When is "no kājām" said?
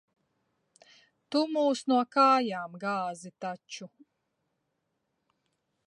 1.93-2.79